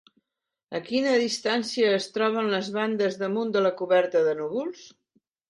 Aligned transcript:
A 0.77 0.79
quina 0.85 1.11
distància 1.23 1.91
es 1.97 2.07
troben 2.15 2.49
les 2.55 2.71
bandes 2.79 3.21
damunt 3.25 3.53
de 3.59 3.65
la 3.67 3.75
coberta 3.83 4.27
de 4.31 4.35
núvols? 4.43 4.85